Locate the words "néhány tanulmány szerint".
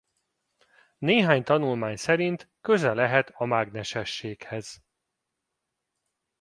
0.97-2.49